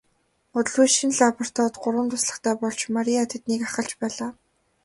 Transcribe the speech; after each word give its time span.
Удалгүй 0.57 0.89
шинэ 0.97 1.15
лабораторид 1.21 1.75
гурван 1.83 2.07
туслахтай 2.11 2.55
болж 2.59 2.79
Мария 2.95 3.23
тэднийг 3.31 3.61
ахалж 3.67 3.91
байлаа. 4.01 4.31